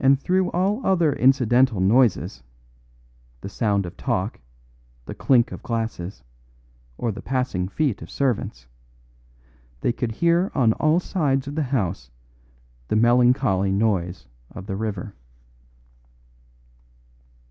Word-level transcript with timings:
And 0.00 0.18
through 0.18 0.50
all 0.52 0.80
other 0.86 1.12
incidental 1.12 1.80
noises, 1.80 2.42
the 3.42 3.50
sound 3.50 3.84
of 3.84 3.94
talk, 3.94 4.40
the 5.04 5.14
clink 5.14 5.52
of 5.52 5.62
glasses, 5.62 6.22
or 6.96 7.12
the 7.12 7.20
passing 7.20 7.68
feet 7.68 8.00
of 8.00 8.08
servants, 8.10 8.68
they 9.82 9.92
could 9.92 10.12
hear 10.12 10.50
on 10.54 10.72
all 10.72 10.98
sides 10.98 11.46
of 11.46 11.56
the 11.56 11.62
house 11.64 12.10
the 12.88 12.96
melancholy 12.96 13.70
noise 13.70 14.24
of 14.52 14.64
the 14.64 14.76
river. 14.76 15.14